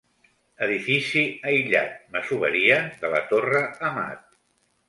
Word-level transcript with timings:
Edifici 0.67 1.25
aïllat, 1.51 1.93
masoveria 2.17 2.81
de 3.05 3.15
la 3.15 3.23
Torre 3.35 3.63
Amat. 3.93 4.27